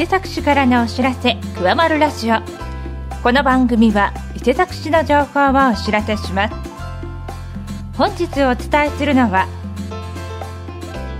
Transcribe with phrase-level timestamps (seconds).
[0.00, 2.36] 伊勢崎市からのお知らせ「くわまるラジオ」
[3.22, 6.54] この番組は伊勢崎市の情報をお知らせします。
[7.98, 9.46] 本日お伝えするのは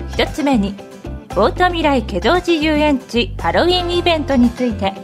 [0.09, 0.75] 一つ目に
[1.37, 4.95] オート未来祁答寺遊園地ハロウィンイベントについて。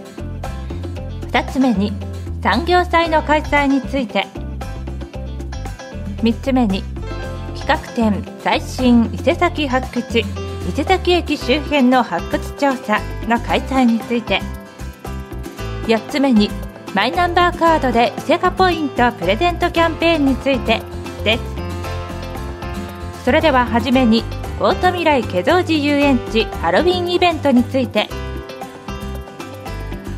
[1.27, 1.93] 二つ目に
[2.43, 4.27] 産業祭の開催について。
[6.22, 6.82] 三つ目に
[7.54, 10.45] 企画展最新伊勢崎発掘。
[10.69, 14.43] 伊勢崎駅周辺の発掘調査の開催について。
[15.87, 16.51] 4つ目に
[16.95, 20.83] マイナンバーカードで伊勢カポイントプレゼントキャンペーンについて。
[21.23, 21.42] です。
[23.25, 24.25] それでははじめに
[24.59, 28.09] オート未来祁答寺遊園地ハロウィンイベントについて。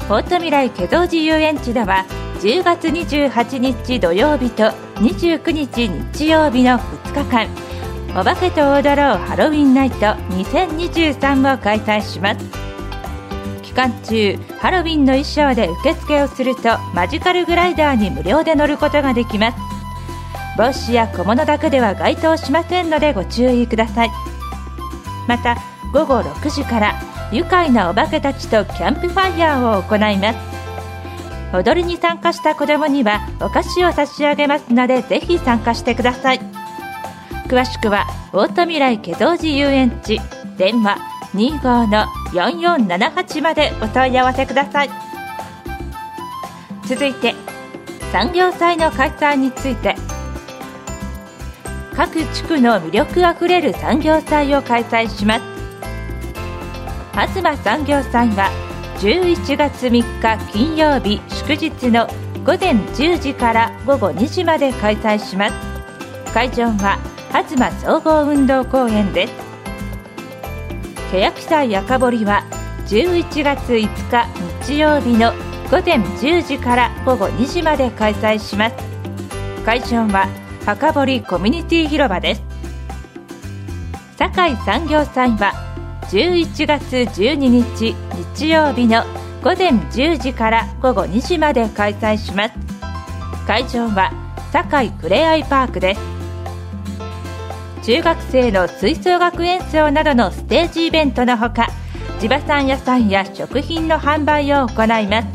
[0.08, 2.06] オート未来祁答寺遊園地では
[2.40, 4.64] 10月28日土曜日と
[4.96, 7.67] 29日日曜日の2日間。
[8.16, 12.44] お化けと踊ろうハロウィンナイト2023を開催します。
[13.62, 19.58] 期間中ハロウィンの衣装で受付をするとマジカルグライダーに無料で乗ることができます。
[20.56, 24.10] 帽子や小物だけでは該当しませんのでご注意ください。
[25.28, 25.56] また
[25.92, 26.94] 午後6時から
[27.30, 30.38] 愉快なお化けたちとキャンプファイヤーを行います。
[31.52, 36.57] 踊りに参加した子どもにはお菓子を差し上げますのでぜひ参加してください。
[37.48, 40.20] 詳しくはオート未来祁答寺遊園地。
[40.58, 40.98] 電話
[41.34, 44.90] 25-4478までお問い合わせください。
[46.86, 47.34] 続いて
[48.12, 49.96] 産業祭の開催について。
[51.96, 55.44] 各地区の魅力あふれる産業祭を開催します。
[57.34, 58.50] 東産業祭は
[58.98, 62.06] 11月3日金曜日祝日の
[62.44, 65.54] 午前10時から午後2時まで開催します。
[66.32, 69.34] 会場は東総合運動公園です。
[71.12, 72.44] 欅祭赤堀は
[72.86, 74.26] 11月5日
[74.64, 75.32] 日曜日の
[75.70, 78.76] 午前10時から午後2時まで開催します。
[79.64, 80.26] 会場は
[80.66, 82.42] 赤堀コミュニティ広場です。
[84.16, 85.52] 堺産業祭は
[86.10, 87.94] 11月12日
[88.36, 89.04] 日曜日の
[89.42, 92.54] 午前10時から午後2時まで開催します。
[93.46, 94.12] 会場は
[94.50, 96.17] 堺ふれあいパークです。
[97.88, 101.68] 中学生の吹奏楽演奏などのステージイベントのほか
[102.20, 105.28] 地場産野菜や食品の販売を行います。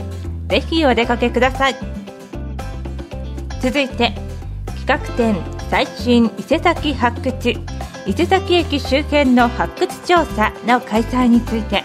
[0.49, 1.75] ぜひお出かけください。
[3.59, 4.13] 続いて
[4.67, 5.35] 企画展
[5.71, 7.55] 最新伊勢崎発掘
[8.05, 11.83] 伊勢崎駅周辺の発掘調査の開催について。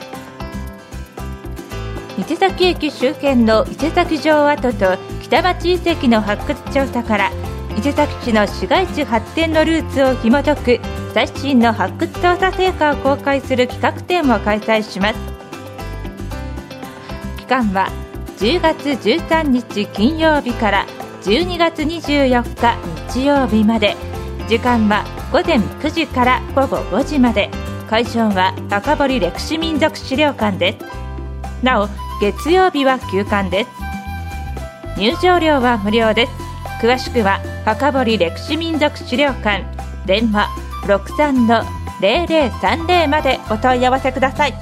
[2.18, 7.30] 伊勢崎駅周辺の伊勢崎城跡と北町遺跡の発掘調査から
[7.78, 10.80] 伊勢崎市の市街地発展のルーツを紐解く
[11.14, 15.18] 最新の発掘調査成果を公開する企画展を開催します。
[17.36, 17.88] 期間は
[18.38, 20.86] 10月13日金曜日から
[21.22, 22.76] 12月24日
[23.12, 23.94] 日曜日まで。
[24.48, 27.48] 時間は午前9時から午後5時まで。
[27.88, 31.64] 会場は赤堀歴史民族資料館です。
[31.64, 31.88] なお
[32.20, 33.70] 月曜日は休館です。
[34.96, 36.47] 入場料は無料です。
[36.80, 39.64] 詳しくは赤堀歴史民族資料館
[40.06, 40.48] 電話
[42.00, 44.54] 63-0030までお問い合わせください。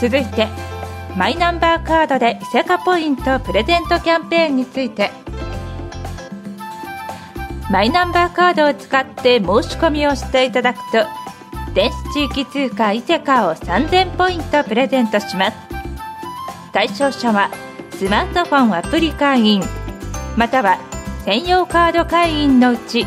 [0.00, 0.48] 続いて
[1.16, 5.10] マイナンバーカードで伊勢カポイントプレゼントキャンペーンについて。
[7.70, 11.06] マイナンバーカードを使って申し込みをしていただくと
[11.72, 15.56] 電子地域通貨伊勢カを3000ポイントプレゼントします。
[16.74, 17.50] 対象者は
[17.92, 19.81] スマートフォンアプリ会員。
[20.36, 20.78] または
[21.24, 23.06] 専用カード会員のうち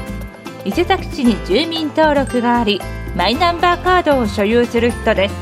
[0.63, 2.80] 伊勢崎市に住民登録があり
[3.16, 5.36] マイナンバーカードを所有する人です。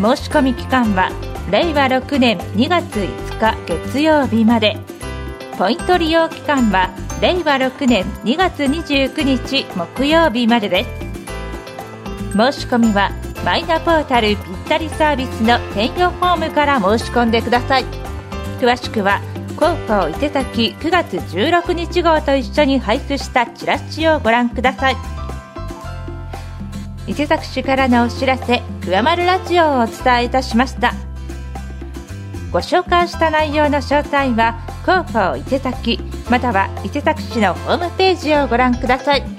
[0.00, 1.10] 申し込み期間は
[1.50, 4.76] 令和6年2月5日月曜日まで。
[5.58, 6.90] ポイント利用期間は
[7.20, 10.90] 令和6年2月29日木曜日までです。
[12.32, 13.10] 申し込みは
[13.44, 14.36] マイナポータルぴっ
[14.68, 17.84] たりサービスの専用フォームから申し込んでください。
[18.60, 19.20] 詳しくは
[19.58, 24.96] 高校伊勢崎9月16日号と一緒に配布したチラシをご覧ください。
[27.08, 30.94] 伊勢崎市からのお知らせ「くわまるラジオ」をお伝えいたしました。
[32.52, 35.98] ご紹介した内容の詳細は広報伊勢崎
[36.30, 39.37] または伊勢崎市のホームページをご覧ください。